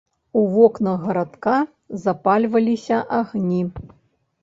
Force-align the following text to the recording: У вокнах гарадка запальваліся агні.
У 0.39 0.45
вокнах 0.55 0.97
гарадка 1.09 1.55
запальваліся 2.07 2.97
агні. 3.23 3.65